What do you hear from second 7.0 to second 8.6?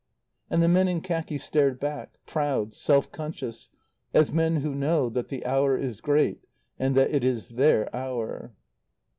it is their hour.